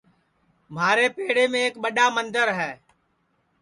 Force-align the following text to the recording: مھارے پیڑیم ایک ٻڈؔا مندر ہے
مھارے 0.75 1.05
پیڑیم 1.15 1.53
ایک 1.61 1.73
ٻڈؔا 1.83 2.05
مندر 2.15 2.47
ہے 2.59 2.71